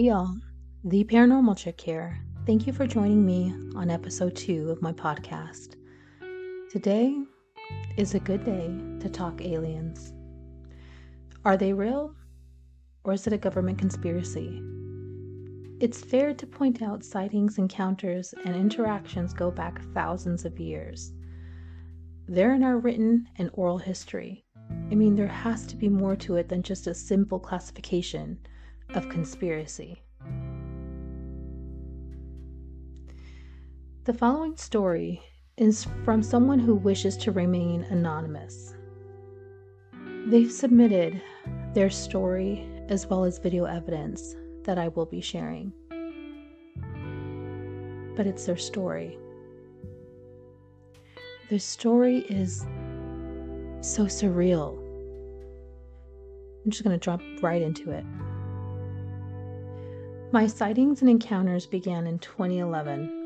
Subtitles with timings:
[0.00, 0.34] Hey y'all,
[0.82, 2.18] the Paranormal Chick here.
[2.46, 5.76] Thank you for joining me on episode two of my podcast.
[6.70, 7.14] Today
[7.98, 10.14] is a good day to talk aliens.
[11.44, 12.14] Are they real
[13.04, 14.62] or is it a government conspiracy?
[15.80, 21.12] It's fair to point out sightings, encounters, and interactions go back thousands of years.
[22.26, 24.46] They're in our written and oral history.
[24.90, 28.38] I mean, there has to be more to it than just a simple classification
[28.94, 30.02] of conspiracy.
[34.04, 35.22] The following story
[35.56, 38.74] is from someone who wishes to remain anonymous.
[40.26, 41.20] They've submitted
[41.74, 45.72] their story as well as video evidence that I will be sharing.
[48.16, 49.18] But it's their story.
[51.48, 52.60] Their story is
[53.80, 54.78] so surreal.
[56.64, 58.04] I'm just going to drop right into it.
[60.32, 63.16] My sightings and encounters began in 2011.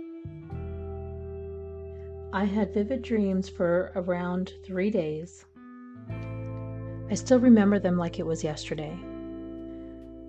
[2.32, 5.44] I had vivid dreams for around three days.
[6.08, 8.98] I still remember them like it was yesterday.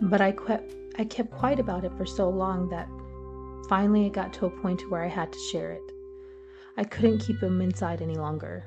[0.01, 2.89] But I kept, I kept quiet about it for so long that
[3.69, 5.91] finally it got to a point where I had to share it.
[6.75, 8.65] I couldn't keep them inside any longer.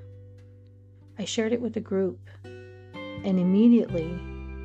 [1.19, 4.19] I shared it with a group, and immediately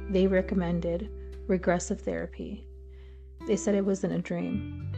[0.09, 1.09] they recommended
[1.49, 2.65] regressive therapy.
[3.47, 4.89] They said it wasn't a dream,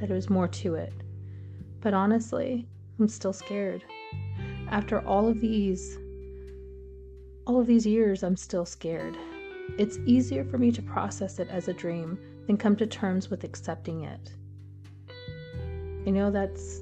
[0.00, 0.92] that it was more to it.
[1.80, 3.84] But honestly, I'm still scared.
[4.68, 5.98] After all of these
[7.44, 9.16] all of these years, I'm still scared.
[9.76, 13.42] It's easier for me to process it as a dream than come to terms with
[13.42, 14.32] accepting it.
[16.06, 16.80] You know that's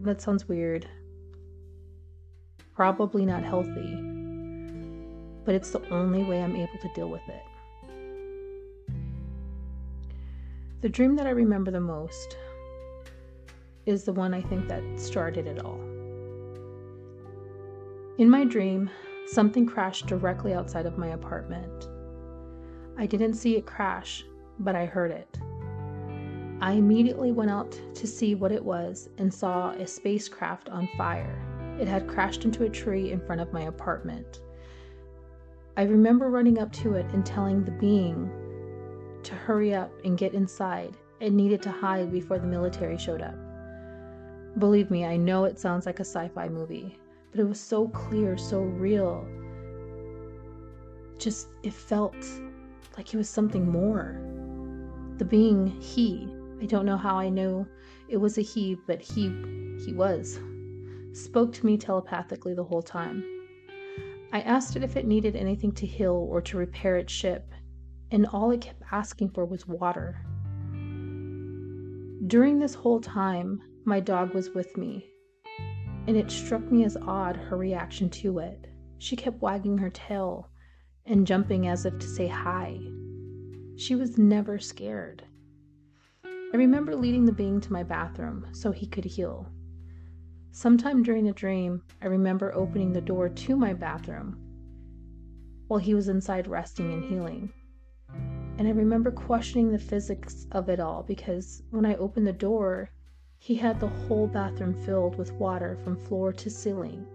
[0.00, 0.86] that sounds weird.
[2.74, 3.96] Probably not healthy.
[5.44, 7.42] But it's the only way I'm able to deal with it.
[10.80, 12.36] The dream that I remember the most
[13.84, 15.80] is the one I think that started it all.
[18.18, 18.88] In my dream,
[19.26, 21.88] something crashed directly outside of my apartment.
[22.96, 24.24] I didn't see it crash,
[24.60, 25.36] but I heard it.
[26.60, 31.40] I immediately went out to see what it was and saw a spacecraft on fire.
[31.80, 34.42] It had crashed into a tree in front of my apartment.
[35.76, 38.30] I remember running up to it and telling the being
[39.28, 43.34] to hurry up and get inside and needed to hide before the military showed up.
[44.58, 46.98] Believe me, I know it sounds like a sci fi movie,
[47.30, 49.26] but it was so clear, so real.
[51.18, 52.16] Just, it felt
[52.96, 54.18] like it was something more.
[55.18, 56.26] The being he,
[56.62, 57.66] I don't know how I know
[58.08, 59.24] it was a he, but he,
[59.84, 60.40] he was,
[61.12, 63.22] spoke to me telepathically the whole time.
[64.32, 67.52] I asked it if it needed anything to heal or to repair its ship,
[68.10, 70.24] and all it kept asking for was water.
[72.26, 75.06] During this whole time, my dog was with me,
[76.06, 78.66] and it struck me as odd her reaction to it.
[78.98, 80.50] She kept wagging her tail
[81.06, 82.78] and jumping as if to say hi.
[83.76, 85.24] She was never scared.
[86.24, 89.48] I remember leading the being to my bathroom so he could heal.
[90.50, 94.36] Sometime during the dream, I remember opening the door to my bathroom
[95.68, 97.52] while he was inside resting and healing.
[98.58, 102.90] And I remember questioning the physics of it all because when I opened the door,
[103.38, 107.06] he had the whole bathroom filled with water from floor to ceiling.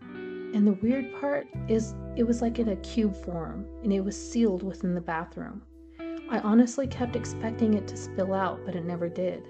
[0.00, 4.16] And the weird part is, it was like in a cube form and it was
[4.16, 5.62] sealed within the bathroom.
[6.30, 9.48] I honestly kept expecting it to spill out, but it never did.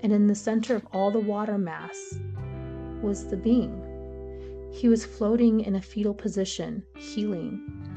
[0.00, 2.18] And in the center of all the water mass
[3.02, 3.82] was the being.
[4.72, 7.95] He was floating in a fetal position, healing.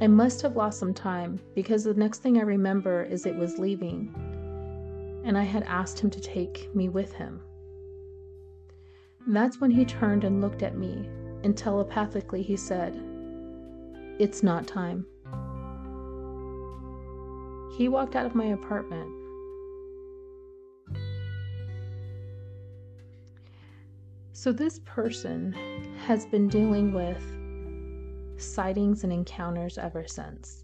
[0.00, 3.58] I must have lost some time because the next thing I remember is it was
[3.58, 4.14] leaving,
[5.24, 7.40] and I had asked him to take me with him.
[9.26, 11.08] That's when he turned and looked at me,
[11.42, 13.02] and telepathically he said,
[14.20, 15.04] It's not time.
[17.76, 19.10] He walked out of my apartment.
[24.32, 25.52] So, this person
[26.06, 27.37] has been dealing with
[28.38, 30.62] sightings and encounters ever since.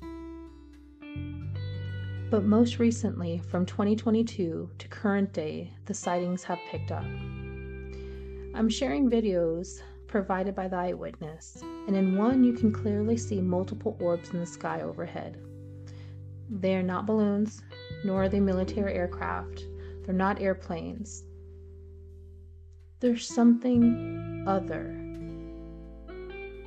[2.31, 7.05] But most recently, from 2022 to current day, the sightings have picked up.
[8.55, 13.97] I'm sharing videos provided by the eyewitness, and in one you can clearly see multiple
[14.01, 15.39] orbs in the sky overhead.
[16.49, 17.63] They are not balloons,
[18.05, 19.65] nor are they military aircraft.
[20.05, 21.25] They're not airplanes.
[23.01, 25.14] There's something other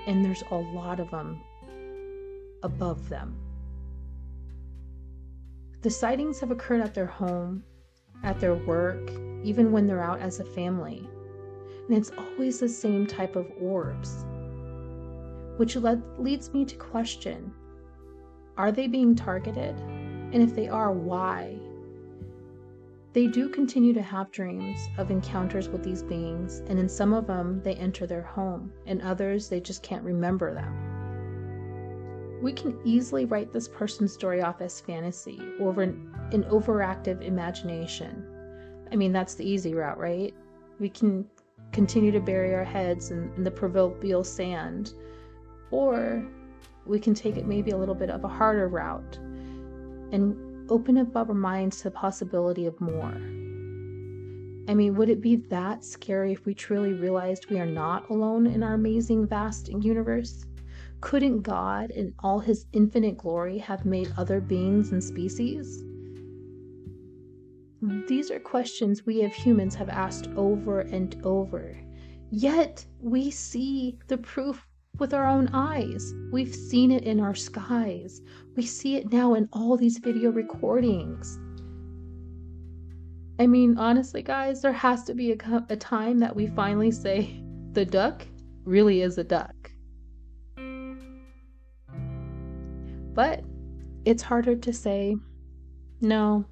[0.07, 1.39] and there's a lot of them
[2.63, 3.37] above them.
[5.81, 7.63] The sightings have occurred at their home,
[8.23, 9.11] at their work,
[9.43, 11.07] even when they're out as a family.
[11.87, 14.25] And it's always the same type of orbs,
[15.57, 17.53] which leads me to question
[18.57, 19.77] are they being targeted?
[19.77, 21.59] And if they are, why?
[23.17, 27.25] They do continue to have dreams of encounters with these beings, and in some of
[27.25, 30.87] them, they enter their home, and others, they just can't remember them
[32.41, 38.23] we can easily write this person's story off as fantasy or an, an overactive imagination.
[38.91, 40.33] I mean, that's the easy route, right?
[40.79, 41.25] We can
[41.71, 44.93] continue to bury our heads in, in the proverbial sand,
[45.71, 46.25] or
[46.85, 49.17] we can take it maybe a little bit of a harder route
[50.11, 53.17] and open up our minds to the possibility of more.
[54.69, 58.47] I mean, would it be that scary if we truly realized we are not alone
[58.47, 60.45] in our amazing, vast universe?
[60.99, 65.83] Couldn't God, in all his infinite glory, have made other beings and species?
[68.07, 71.77] These are questions we as humans have asked over and over.
[72.29, 74.66] Yet we see the proof
[74.99, 76.13] with our own eyes.
[76.31, 78.21] We've seen it in our skies.
[78.55, 81.39] We see it now in all these video recordings.
[83.39, 87.43] I mean, honestly, guys, there has to be a, a time that we finally say,
[87.73, 88.25] the duck
[88.63, 89.53] really is a duck.
[93.13, 93.43] But
[94.05, 95.15] it's harder to say,
[96.01, 96.45] no,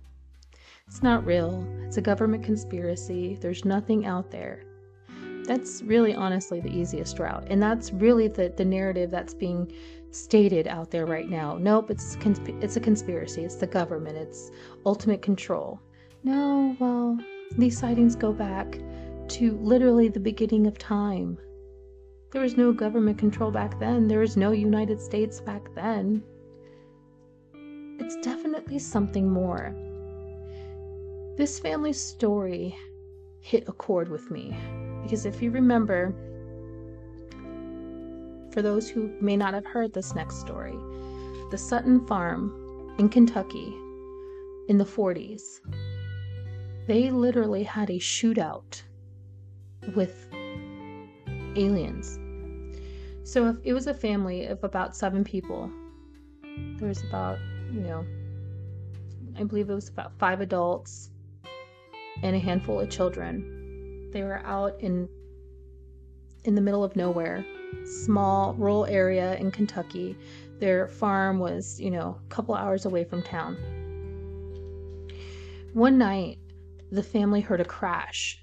[0.87, 1.67] it's not real.
[1.81, 3.37] It's a government conspiracy.
[3.41, 4.63] There's nothing out there.
[5.45, 7.45] That's really honestly the easiest route.
[7.49, 9.71] And that's really the, the narrative that's being
[10.11, 11.57] stated out there right now.
[11.57, 13.43] Nope, it's consp- it's a conspiracy.
[13.43, 14.17] It's the government.
[14.17, 14.51] It's
[14.85, 15.79] ultimate control.
[16.23, 17.19] No, well,
[17.57, 18.79] these sightings go back
[19.27, 21.37] to literally the beginning of time.
[22.31, 24.07] There was no government control back then.
[24.07, 26.23] There was no United States back then
[27.99, 29.73] it's definitely something more.
[31.37, 32.77] This family's story
[33.39, 34.55] hit a chord with me
[35.05, 36.15] because if you remember,
[38.51, 40.75] for those who may not have heard this next story,
[41.51, 43.71] the Sutton Farm in Kentucky
[44.67, 45.59] in the 40s,
[46.87, 48.81] they literally had a shootout
[49.95, 50.27] with
[51.55, 52.17] aliens.
[53.29, 55.71] So if it was a family of about seven people,
[56.79, 57.37] there was about
[57.71, 58.03] you know,
[59.37, 61.11] I believe it was about five adults
[62.23, 63.54] and a handful of children.
[64.15, 65.09] They were out in
[66.45, 67.45] in the middle of nowhere,
[67.83, 70.17] small rural area in Kentucky.
[70.57, 73.57] Their farm was, you know, a couple hours away from town.
[75.73, 76.37] One night,
[76.93, 78.41] the family heard a crash.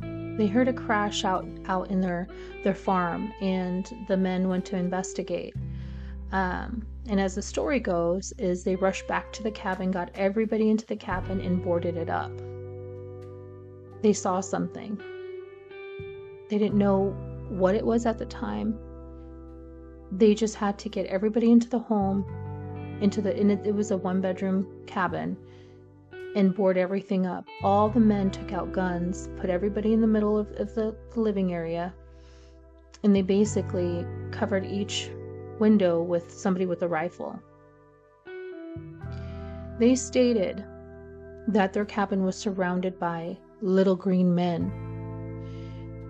[0.00, 2.28] They heard a crash out out in their
[2.62, 5.56] their farm, and the men went to investigate.
[6.30, 10.70] Um, and as the story goes, is they rushed back to the cabin, got everybody
[10.70, 12.30] into the cabin, and boarded it up.
[14.04, 15.00] They saw something.
[16.50, 17.16] They didn't know
[17.48, 18.78] what it was at the time.
[20.12, 22.26] They just had to get everybody into the home,
[23.00, 25.38] into the, and it, it was a one bedroom cabin,
[26.36, 27.46] and board everything up.
[27.62, 31.20] All the men took out guns, put everybody in the middle of, of the, the
[31.20, 31.94] living area,
[33.04, 35.10] and they basically covered each
[35.58, 37.40] window with somebody with a rifle.
[39.78, 40.62] They stated
[41.48, 44.72] that their cabin was surrounded by little green men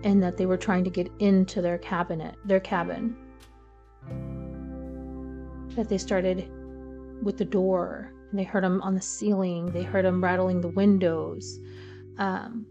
[0.03, 3.15] and that they were trying to get into their cabinet, their cabin.
[5.75, 6.49] That they started
[7.23, 10.69] with the door and they heard them on the ceiling, they heard them rattling the
[10.69, 11.59] windows.
[12.17, 12.67] Um,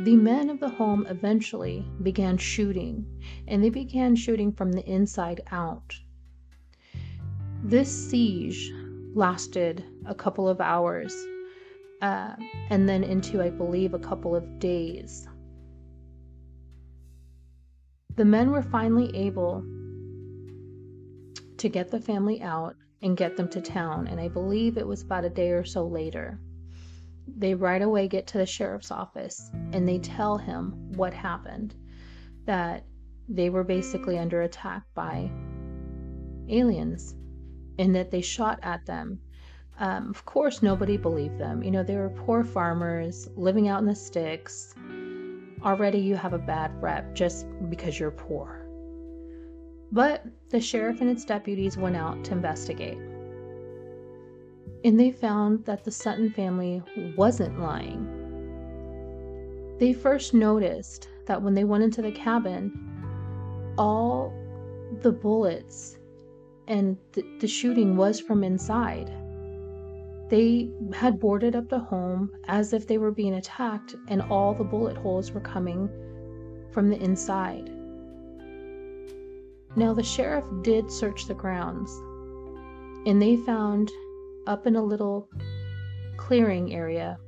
[0.00, 3.06] the men of the home eventually began shooting,
[3.46, 5.94] and they began shooting from the inside out.
[7.62, 8.72] This siege
[9.14, 11.14] lasted a couple of hours
[12.02, 12.34] uh,
[12.70, 15.26] and then into, I believe, a couple of days.
[18.16, 19.64] The men were finally able
[21.56, 25.02] to get the family out and get them to town, and I believe it was
[25.02, 26.38] about a day or so later
[27.26, 31.74] they right away get to the sheriff's office and they tell him what happened
[32.44, 32.84] that
[33.28, 35.30] they were basically under attack by
[36.48, 37.14] aliens
[37.78, 39.20] and that they shot at them.
[39.82, 41.62] Um, of course, nobody believed them.
[41.62, 44.74] You know, they were poor farmers living out in the sticks.
[45.62, 48.64] Already, you have a bad rep just because you're poor.
[49.90, 52.98] But the sheriff and its deputies went out to investigate
[54.84, 56.82] and they found that the Sutton family
[57.16, 58.18] wasn't lying.
[59.78, 62.72] They first noticed that when they went into the cabin,
[63.78, 64.32] all
[65.00, 65.98] the bullets
[66.68, 69.10] and the, the shooting was from inside.
[70.28, 74.64] They had boarded up the home as if they were being attacked, and all the
[74.64, 75.90] bullet holes were coming
[76.70, 77.70] from the inside.
[79.76, 81.90] Now, the sheriff did search the grounds,
[83.06, 83.90] and they found
[84.46, 85.28] up in a little
[86.16, 87.18] clearing area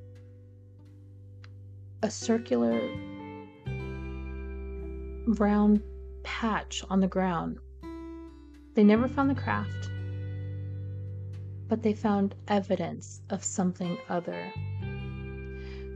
[2.02, 2.80] a circular
[5.26, 5.82] brown
[6.22, 7.58] patch on the ground.
[8.74, 9.90] They never found the craft,
[11.74, 14.52] but they found evidence of something other.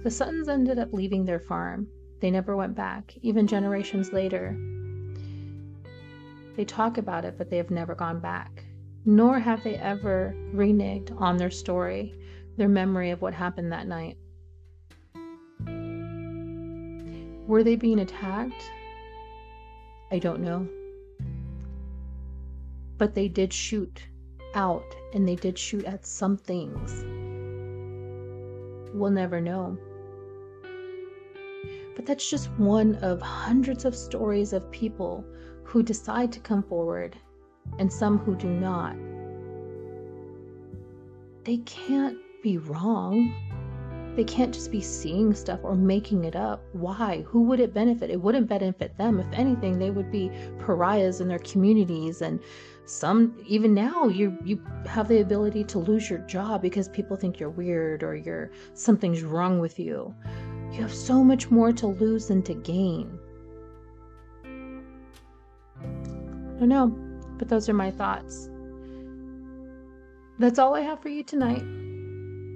[0.02, 1.87] The Suttons ended up leaving their farm.
[2.18, 4.58] They never went back, even generations later.
[6.56, 8.64] They talk about it, but they have never gone back,
[9.04, 12.12] nor have they ever reneged on their story,
[12.56, 14.18] their memory of what happened that night.
[17.47, 18.68] Were they being attacked?
[20.11, 20.66] I don't know.
[22.97, 24.08] But they did shoot
[24.59, 27.05] out and they did shoot at some things.
[28.93, 29.79] We'll never know.
[31.95, 35.25] But that's just one of hundreds of stories of people
[35.62, 37.17] who decide to come forward
[37.79, 38.97] and some who do not.
[41.45, 43.33] They can't be wrong.
[44.17, 46.65] They can't just be seeing stuff or making it up.
[46.73, 47.23] Why?
[47.29, 48.11] Who would it benefit?
[48.11, 49.21] It wouldn't benefit them.
[49.21, 52.41] If anything, they would be pariahs in their communities and
[52.88, 57.38] some even now you you have the ability to lose your job because people think
[57.38, 60.14] you're weird or you're something's wrong with you.
[60.73, 63.18] You have so much more to lose than to gain.
[65.75, 66.88] I don't know,
[67.38, 68.49] but those are my thoughts.
[70.38, 71.64] That's all I have for you tonight.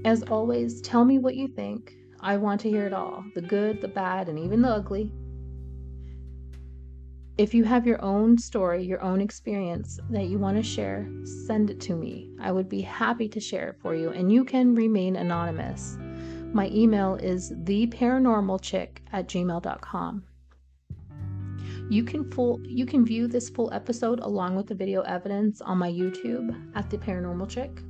[0.06, 1.94] As always, tell me what you think.
[2.20, 5.12] I want to hear it all the good, the bad, and even the ugly.
[7.38, 11.70] If you have your own story, your own experience that you want to share, send
[11.70, 12.30] it to me.
[12.38, 15.96] I would be happy to share it for you, and you can remain anonymous.
[16.52, 20.24] My email is theparanormalchick at gmail.com.
[21.88, 25.78] You can full you can view this full episode along with the video evidence on
[25.78, 27.82] my YouTube at the Paranormal Chick.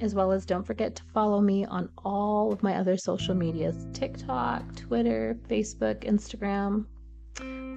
[0.00, 3.86] As well as don't forget to follow me on all of my other social medias
[3.92, 6.86] TikTok, Twitter, Facebook, Instagram,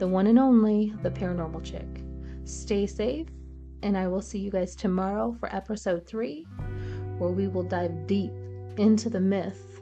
[0.02, 2.02] the one and only, the paranormal chick.
[2.44, 3.28] Stay safe,
[3.84, 6.48] and I will see you guys tomorrow for episode three,
[7.20, 8.32] where we will dive deep
[8.78, 9.80] into the myth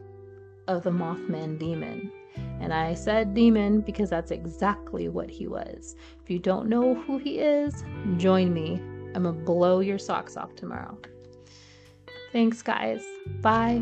[0.67, 2.11] of the Mothman demon.
[2.59, 5.95] And I said demon because that's exactly what he was.
[6.21, 7.85] If you don't know who he is,
[8.17, 8.73] join me.
[9.15, 10.97] I'm gonna blow your socks off tomorrow.
[12.33, 13.05] Thanks, guys.
[13.41, 13.81] Bye.